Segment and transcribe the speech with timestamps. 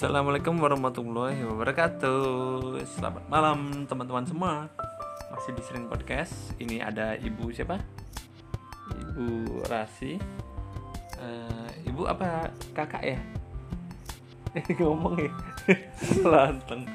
[0.00, 2.72] Assalamualaikum warahmatullahi wabarakatuh.
[2.88, 4.64] Selamat malam teman-teman semua.
[5.28, 6.56] Masih di Sering Podcast.
[6.56, 7.76] Ini ada ibu siapa?
[8.96, 10.16] Ibu Rasi.
[11.20, 13.20] Eh, Ibu apa kakak ya?
[14.80, 15.32] Ngomong ya?
[16.32, 16.88] Lanteng.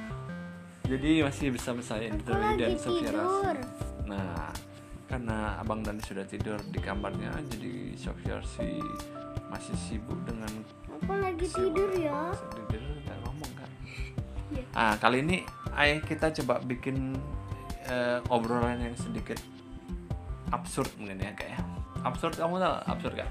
[0.89, 3.61] Jadi masih bersama saya lagi dan Sofia Rasi.
[4.09, 4.49] Nah
[5.05, 8.81] karena abang dan sudah tidur di kamarnya Jadi Sofia Rasi
[9.53, 10.49] masih sibuk dengan
[11.35, 12.31] Lagi tidur ya.
[12.55, 13.69] tidur nggak ngomong kan
[14.71, 15.43] ah kali ini
[15.75, 17.11] ayo kita coba bikin
[17.91, 19.35] eh, obrolan yang sedikit
[20.55, 21.59] absurd mungkin ya kayak
[22.07, 23.29] absurd kamu tahu absurd kan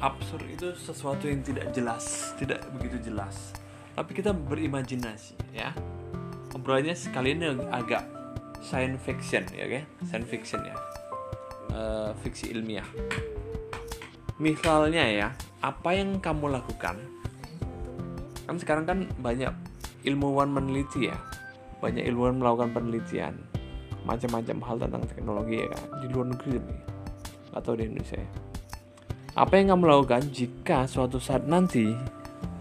[0.00, 3.52] absurd itu sesuatu yang tidak jelas tidak begitu jelas.
[3.92, 5.76] Tapi kita berimajinasi ya.
[6.56, 8.08] Obrolannya sekali ini agak
[8.64, 10.76] science fiction ya kan science fiction ya.
[11.76, 12.88] Eh, fiksi ilmiah.
[14.40, 15.28] Misalnya ya
[15.64, 17.00] apa yang kamu lakukan?
[18.44, 19.48] Kan sekarang kan banyak
[20.04, 21.16] ilmuwan meneliti ya.
[21.80, 23.40] Banyak ilmuwan melakukan penelitian
[24.04, 26.76] macam-macam hal tentang teknologi ya kan di luar negeri tapi
[27.56, 28.30] atau di Indonesia ya.
[29.34, 31.90] apa yang kamu lakukan jika suatu saat nanti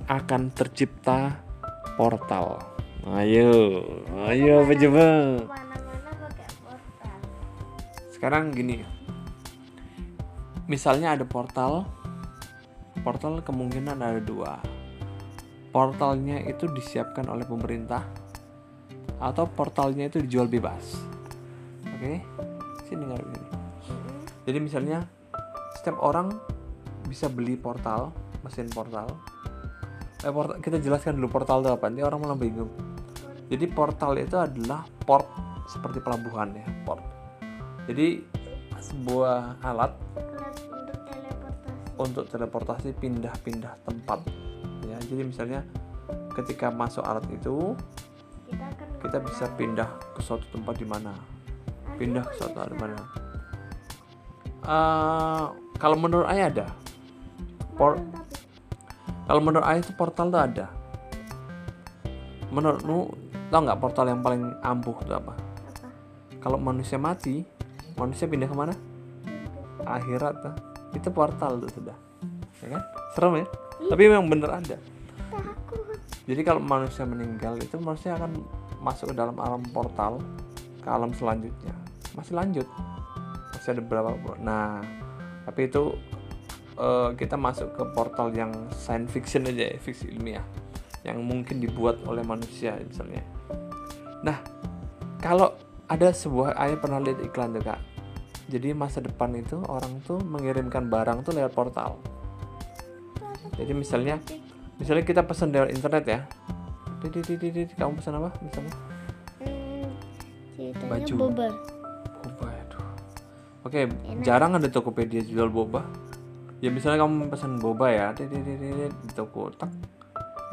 [0.08, 1.44] akan tercipta
[2.00, 2.64] portal?
[3.04, 3.84] Ayo
[4.32, 5.08] ayo apa coba?
[8.16, 8.80] sekarang gini
[10.64, 11.84] misalnya ada portal
[13.04, 14.58] portal kemungkinan ada dua.
[15.70, 18.08] Portalnya itu disiapkan oleh pemerintah
[19.20, 20.98] atau portalnya itu dijual bebas.
[21.94, 22.24] Oke?
[22.88, 23.54] Sini nggak sini
[24.44, 25.08] jadi misalnya
[25.80, 26.36] setiap orang
[27.08, 28.12] bisa beli portal
[28.44, 29.08] mesin portal.
[30.24, 31.88] Eh, portal kita jelaskan dulu portal itu apa.
[31.88, 32.72] Nanti orang malah bingung.
[33.48, 35.28] Jadi portal itu adalah port
[35.68, 37.04] seperti pelabuhan ya port.
[37.88, 38.24] Jadi
[38.84, 39.96] sebuah alat.
[41.98, 44.26] Untuk teleportasi pindah-pindah tempat.
[44.88, 45.62] Ya jadi misalnya
[46.34, 47.78] ketika masuk alat itu
[48.50, 51.14] Kita akan kita bisa pindah ke suatu tempat di mana?
[51.98, 52.98] Pindah ke suatu tempat di mana?
[54.64, 55.46] Eh,
[55.82, 56.68] kalau menurut ayah ada.
[57.74, 57.98] Por
[59.26, 60.66] kalau menurut ayah itu portal tuh ada.
[62.54, 63.10] Menurutmu
[63.50, 65.34] tau nggak portal yang paling ampuh itu apa?
[65.34, 65.54] Apa?
[66.44, 67.48] kalau manusia mati
[67.96, 68.76] manusia pindah ke mana
[69.88, 70.56] akhirat tuh
[70.94, 71.98] itu portal tuh sudah.
[72.64, 72.82] Ya kan?
[73.18, 73.46] Serem ya?
[73.90, 74.78] Tapi memang bener ada.
[75.34, 75.98] Takut.
[76.24, 78.46] jadi kalau manusia meninggal itu manusia akan
[78.80, 80.22] masuk ke dalam alam portal
[80.80, 81.74] ke alam selanjutnya.
[82.16, 82.68] Masih lanjut.
[83.52, 84.80] Masih ada berapa nah
[85.44, 86.00] tapi itu
[86.80, 90.46] eh, kita masuk ke portal yang science fiction aja ya fiksi ilmiah.
[91.04, 93.26] Yang mungkin dibuat oleh manusia misalnya.
[94.24, 94.40] Nah
[95.20, 95.52] kalau
[95.92, 97.93] ada sebuah ayah pernah lihat iklan tuh kak
[98.54, 101.98] jadi masa depan itu orang tuh mengirimkan barang tuh lewat portal.
[103.58, 104.22] Jadi misalnya
[104.78, 106.20] misalnya kita pesan lewat internet ya.
[107.02, 108.30] Dit, kamu pesan apa?
[108.46, 108.74] Misalnya.
[109.42, 109.90] Hmm,
[110.86, 111.14] Baju.
[111.18, 111.48] boba.
[112.22, 112.86] boba aduh.
[113.66, 113.90] Oke
[114.22, 115.82] jarang ada tokopedia jual boba.
[116.62, 119.74] Ya misalnya kamu pesan boba ya dit, di toko tak.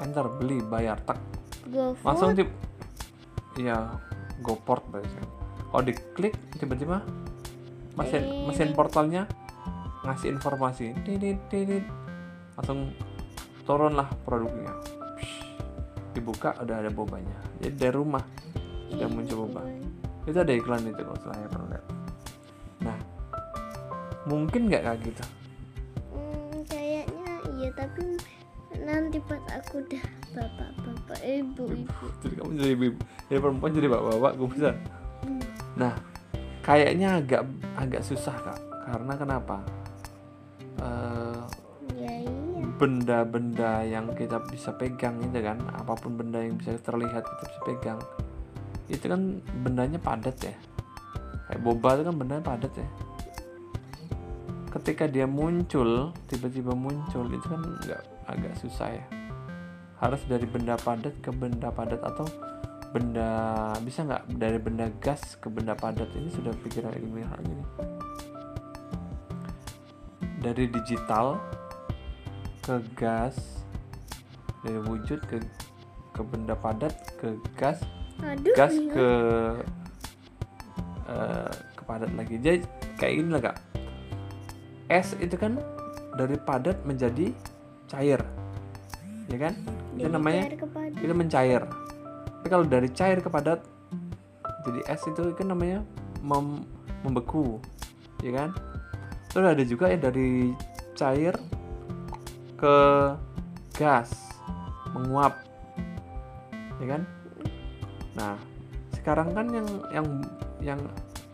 [0.01, 1.21] Enter beli bayar tak.
[2.01, 2.49] Langsung tip
[3.61, 3.93] iya
[4.41, 5.29] goport biasanya
[5.71, 7.05] kalau diklik tiba-tiba
[7.99, 9.27] mesin mesin portalnya
[10.07, 10.97] ngasih informasi.
[11.05, 11.85] Dit, dit, dit, dit.
[12.59, 12.93] langsung
[13.65, 14.73] turunlah produknya.
[16.13, 17.39] Dibuka udah ada bobanya.
[17.63, 18.25] Jadi dari rumah
[18.91, 19.63] sudah muncul boba.
[20.27, 21.87] Itu ada iklan itu kalau saya pernah lihat.
[22.85, 22.97] Nah
[24.27, 25.25] mungkin nggak kayak gitu?
[26.13, 28.03] Hmm, kayaknya iya tapi
[28.83, 32.07] nanti pas aku udah bapak-bapak ibu-ibu.
[32.23, 32.85] jadi kamu jadi ibu
[33.27, 34.71] jadi perempuan jadi bapak-bapak gue bisa.
[35.79, 35.95] Nah
[36.61, 37.43] kayaknya agak
[37.81, 38.61] agak susah kak.
[38.85, 39.57] Karena kenapa?
[42.01, 42.25] Iya.
[42.81, 47.61] benda-benda yang kita bisa pegang itu kan apa pun benda yang bisa terlihat kita bisa
[47.69, 48.01] pegang
[48.91, 50.57] itu kan bendanya padat ya.
[51.47, 52.89] Kayak boba itu kan bendanya padat ya.
[54.73, 59.05] Ketika dia muncul tiba-tiba muncul itu kan nggak agak susah ya.
[60.01, 62.25] Harus dari benda padat ke benda padat atau
[62.91, 63.31] benda
[63.87, 67.63] bisa nggak dari benda gas ke benda padat ini sudah pikiran ilmiah nih
[70.43, 71.39] dari digital
[72.67, 73.63] ke gas
[74.67, 75.39] dari wujud ke
[76.11, 77.79] ke benda padat ke gas
[78.21, 78.53] Aduh.
[78.53, 78.93] gas iya.
[78.93, 79.09] ke
[81.09, 82.37] eh, ke padat lagi.
[82.37, 82.59] Jadi
[83.01, 83.57] kayak gini lah kak.
[84.91, 85.57] Es itu kan
[86.19, 87.33] dari padat menjadi
[87.89, 88.21] cair.
[89.31, 89.55] Ya kan?
[89.97, 90.53] Itu namanya
[91.01, 91.65] itu mencair
[92.51, 93.63] kalau dari cair ke padat
[94.67, 95.87] jadi es itu kan namanya
[96.21, 96.67] mem-
[97.07, 97.63] membeku
[98.21, 98.51] ya kan?
[99.31, 100.53] Terus ada juga ya dari
[100.99, 101.33] cair
[102.59, 102.77] ke
[103.79, 104.11] gas
[104.93, 105.41] menguap
[106.83, 107.03] ya kan?
[108.19, 108.35] Nah
[108.93, 110.07] sekarang kan yang yang
[110.61, 110.81] yang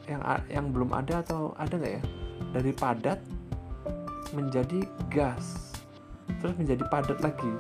[0.07, 2.03] yang yang belum ada atau ada nggak ya?
[2.55, 3.19] Dari padat
[4.37, 5.67] menjadi gas
[6.43, 7.51] terus menjadi padat lagi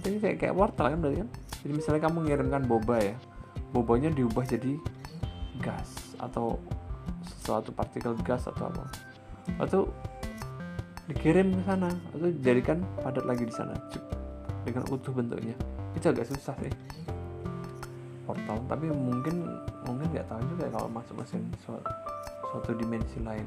[0.00, 1.30] jadi kayak kayak wortel kan berarti kan
[1.60, 3.16] jadi misalnya kamu ngirimkan boba ya
[3.70, 4.76] bobanya diubah jadi
[5.62, 6.58] gas atau
[7.24, 8.84] sesuatu partikel gas atau apa.
[9.60, 9.80] Atau
[11.10, 13.74] dikirim ke sana atau dijadikan padat lagi di sana
[14.66, 15.54] dengan utuh bentuknya.
[15.94, 16.72] Itu agak susah sih.
[18.26, 19.42] Portal tapi mungkin
[19.86, 21.92] mungkin nggak tahu juga ya kalau masuk mesin suatu,
[22.50, 23.46] suatu dimensi lain.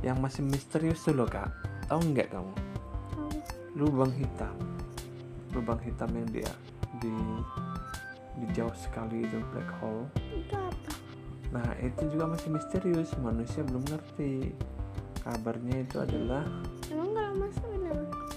[0.00, 1.48] Yang masih misterius tuh loh kak.
[1.92, 2.52] Tahu nggak kamu?
[3.76, 4.56] Lubang hitam.
[5.52, 6.52] Lubang hitam yang dia
[6.98, 7.14] di
[8.40, 10.92] di jauh sekali itu black hole itu apa
[11.50, 14.54] nah itu juga masih misterius manusia belum ngerti
[15.22, 16.42] kabarnya itu adalah
[16.90, 18.30] emang kalau masuk kenapa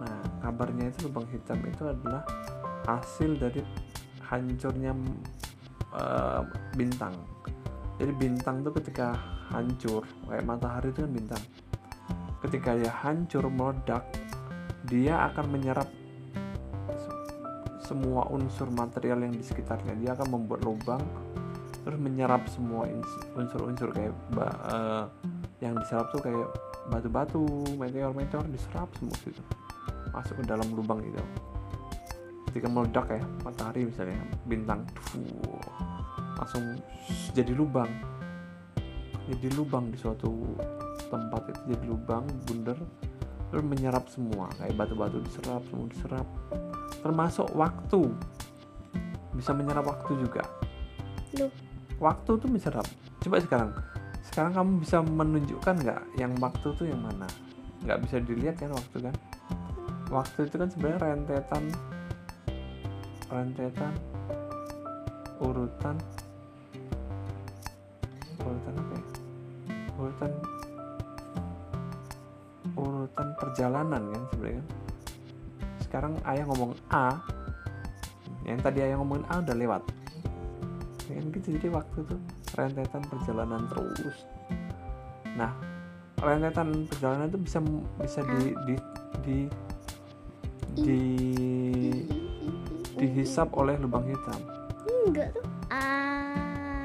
[0.00, 2.24] Nah, kabarnya itu lubang hitam itu adalah
[2.88, 3.60] hasil dari
[4.24, 4.96] hancurnya
[5.92, 6.42] eh,
[6.74, 7.12] bintang.
[8.00, 9.12] Jadi bintang itu ketika
[9.52, 11.42] hancur, kayak matahari itu kan bintang.
[12.40, 14.08] Ketika dia hancur meledak,
[14.88, 15.88] dia akan menyerap
[17.90, 19.98] semua unsur material yang di sekitarnya.
[19.98, 21.02] Dia akan membuat lubang,
[21.82, 22.86] terus menyerap semua
[23.34, 25.04] unsur-unsur kayak eh,
[25.58, 26.46] yang diserap tuh kayak
[26.86, 27.42] batu-batu,
[27.74, 29.42] meteor-meteor diserap semua gitu
[30.10, 31.22] masuk ke dalam lubang itu.
[32.50, 35.58] Ketika meledak ya matahari misalnya bintang tuh,
[36.38, 36.78] langsung
[37.34, 37.90] jadi lubang.
[39.30, 40.58] Jadi lubang di suatu
[41.06, 42.78] tempat itu jadi lubang bundar
[43.50, 44.50] terus menyerap semua.
[44.58, 46.26] Kayak batu-batu diserap semua diserap
[47.00, 48.12] termasuk waktu.
[49.34, 50.44] Bisa menyerap waktu juga.
[51.38, 51.50] Loh.
[52.00, 52.86] waktu tuh menyerap.
[53.20, 53.70] Coba sekarang.
[54.24, 57.28] Sekarang kamu bisa menunjukkan nggak yang waktu tuh yang mana?
[57.84, 59.14] Nggak bisa dilihat kan waktu kan?
[60.10, 61.64] Waktu itu kan sebenarnya rentetan.
[63.30, 63.92] Rentetan.
[65.40, 65.96] Urutan.
[68.42, 69.04] Urutan apa ya?
[69.96, 70.30] Urutan.
[72.74, 74.79] Urutan perjalanan kan sebenarnya kan
[75.90, 77.18] sekarang ayah ngomong A
[78.46, 79.82] yang tadi ayah ngomongin A udah lewat.
[81.10, 81.58] Ya kan gitu.
[81.58, 82.14] Jadi waktu itu
[82.54, 84.22] rentetan perjalanan terus.
[85.34, 85.50] Nah
[86.22, 87.58] rentetan perjalanan itu bisa
[87.98, 88.74] bisa di di
[89.26, 89.38] di
[90.78, 91.02] di
[92.94, 94.38] dihisap oleh lubang hitam.
[94.86, 95.42] Enggak tuh.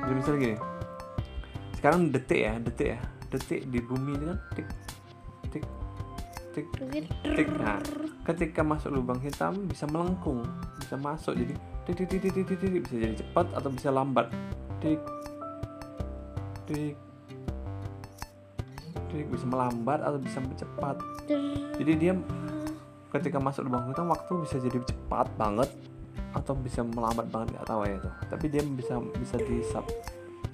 [0.02, 0.58] Jadi misalnya gini
[1.78, 3.00] sekarang detik ya detik ya.
[3.30, 4.68] Detik di bumi itu kan tik
[5.54, 5.66] tik
[6.58, 6.66] tik
[7.22, 7.48] tik.
[7.62, 7.78] Nah
[8.26, 10.42] ketika masuk lubang hitam bisa melengkung
[10.82, 11.54] bisa masuk jadi
[11.86, 14.28] tik tik tik tik tik, tik, tik, bisa jadi cepat atau bisa lambat.
[14.82, 15.02] Tik
[16.66, 16.98] tik
[19.14, 20.98] tik bisa melambat atau bisa cepat.
[21.78, 22.14] Jadi dia
[23.14, 25.70] ketika masuk lubang hitam waktu bisa jadi cepat banget
[26.36, 28.10] atau bisa melambat banget nggak tahu ya itu.
[28.34, 29.86] Tapi dia bisa bisa dihisap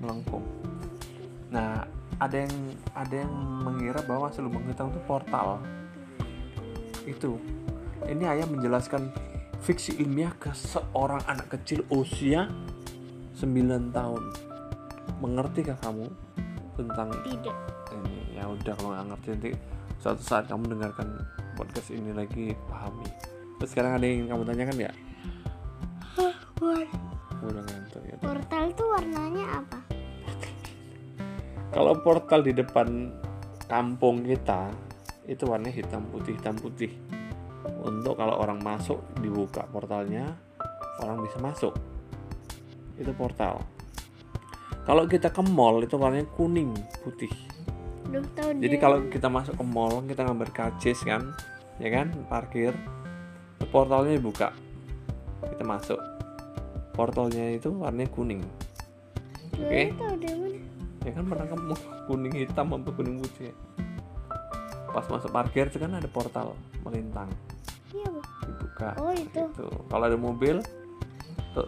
[0.04, 0.44] melengkung.
[1.48, 1.88] Nah
[2.20, 2.54] ada yang
[2.92, 3.34] ada yang
[3.64, 5.64] mengira bahwa masuk lubang hitam itu portal
[7.06, 7.38] itu.
[8.06, 9.14] Ini ayah menjelaskan
[9.62, 12.50] fiksi ilmiah ke seorang anak kecil usia
[13.38, 14.24] 9 tahun.
[15.22, 16.10] Mengertikah kamu
[16.78, 17.58] tentang tidak.
[17.94, 18.42] ini?
[18.42, 19.52] Ya udah kalau nggak ngerti nanti
[20.02, 21.08] suatu saat kamu dengarkan
[21.54, 23.06] podcast ini lagi pahami.
[23.62, 24.92] Terus sekarang ada yang kamu tanyakan ya
[27.42, 29.80] udah ngantuk ya portal tuh warnanya apa?
[31.72, 33.10] Kalau portal di depan
[33.66, 34.70] kampung kita
[35.32, 36.92] itu warnanya hitam putih hitam putih
[37.88, 40.36] untuk kalau orang masuk dibuka portalnya
[41.00, 41.72] orang bisa masuk
[43.00, 43.64] itu portal
[44.84, 47.32] kalau kita ke mall itu warnanya kuning putih
[48.12, 48.84] tahu Jadi dia.
[48.84, 51.32] kalau kita masuk ke mall kita ngambil karcis kan,
[51.80, 52.76] ya kan, parkir,
[53.72, 54.52] portalnya dibuka,
[55.48, 56.00] kita masuk,
[56.92, 58.44] portalnya itu warnanya kuning,
[59.56, 59.84] oke?
[59.96, 60.28] mana
[61.02, 61.74] ya kan pernah kamu
[62.06, 63.50] kuning hitam atau kuning putih.
[63.50, 63.54] ya?
[64.92, 66.52] Pas masuk parkir itu kan ada portal
[66.84, 67.32] melintang,
[67.96, 68.20] iya Bu.
[68.44, 69.40] dibuka, oh itu.
[69.40, 69.68] gitu.
[69.88, 70.60] Kalau ada mobil,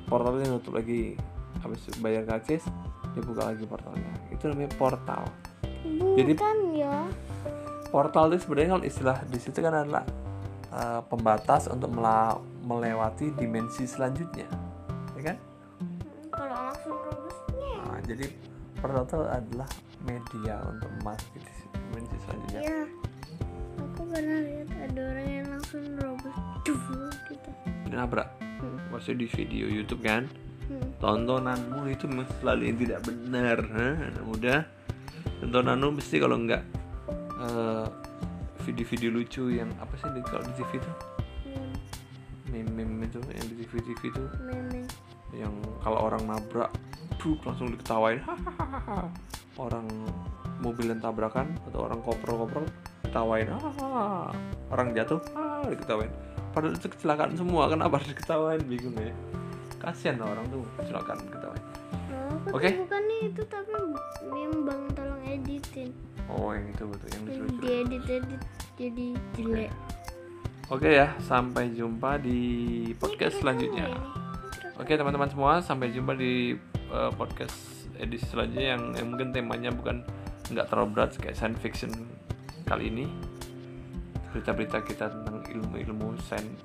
[0.07, 1.15] portalnya nutup lagi,
[1.63, 2.67] habis bayar karcis,
[3.15, 5.23] dibuka lagi portalnya, itu namanya portal.
[6.19, 7.07] Jadi- bukan ya.
[7.87, 10.03] Portal itu sebenarnya kalau istilah di situ kan adalah
[10.73, 14.49] uh, pembatas untuk mela- melewati dimensi selanjutnya.
[15.13, 15.37] Ya kan?
[16.33, 18.25] Kalau langsung robusnya Nah, jadi
[18.81, 19.69] portal adalah
[20.01, 22.61] media untuk memasuki dis- dimensi selanjutnya.
[22.65, 23.02] Ya aku
[24.13, 27.49] pernah lihat ada orang yang langsung robus Duh, gitu.
[27.89, 28.29] Nabrak.
[28.61, 28.79] Hmm.
[28.93, 30.29] maksudnya di video YouTube kan?
[30.69, 30.87] Hmm.
[31.01, 32.07] tontonanmu itu
[32.39, 33.87] selalu yang tidak benar ha?
[34.13, 34.55] anak muda.
[35.41, 36.63] Tontonanmu mesti kalau enggak
[37.41, 37.89] uh,
[38.63, 40.91] video-video lucu yang apa sih di kalau di TV itu?
[41.49, 41.73] Hmm.
[42.53, 44.23] meme-meme itu yang di TV-TV itu.
[44.45, 44.85] Meme.
[45.33, 46.69] Yang kalau orang nabrak
[47.17, 48.21] duk langsung diketawain.
[48.21, 49.09] Hahaha
[49.57, 49.85] orang
[50.61, 52.65] mobil yang tabrakan atau orang koprol-koprol
[53.13, 54.33] diketawain hahaha
[54.73, 56.09] orang jatuh ah diketawain.
[56.49, 58.61] Padahal itu kecelakaan semua kenapa harus diketawain?
[58.65, 59.13] Bingung ya.
[59.77, 61.63] Kasihan lah orang tuh kecelakaan diketawain.
[62.09, 62.69] Oh, aku Oke.
[62.73, 62.81] tuh?
[62.89, 63.73] Bukan itu tapi
[64.33, 65.89] meme bang tolong editin.
[66.25, 68.41] Oh yang itu betul yang lucu diedit edit
[68.81, 69.71] jadi jelek.
[70.73, 70.89] Oke.
[70.89, 72.41] Ya sampai jumpa di
[72.97, 73.93] podcast selanjutnya.
[74.81, 76.57] Oke teman-teman semua, sampai jumpa di
[76.89, 80.01] uh, podcast edisi selanjutnya yang, yang mungkin temanya bukan
[80.49, 81.93] nggak terlalu berat kayak science fiction
[82.73, 83.05] kali ini.
[84.33, 86.57] Berita-berita kita tentang ilmu-ilmu sains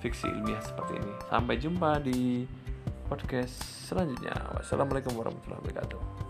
[0.00, 1.12] fiksi ilmiah seperti ini.
[1.28, 2.48] Sampai jumpa di
[3.04, 4.32] podcast selanjutnya.
[4.56, 6.21] Wassalamualaikum warahmatullahi wabarakatuh.